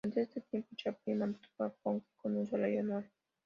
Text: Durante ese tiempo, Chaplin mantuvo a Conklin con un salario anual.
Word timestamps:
Durante 0.03 0.23
ese 0.23 0.41
tiempo, 0.41 0.69
Chaplin 0.75 1.19
mantuvo 1.19 1.63
a 1.63 1.69
Conklin 1.83 2.09
con 2.19 2.35
un 2.35 2.47
salario 2.47 2.79
anual. 2.79 3.05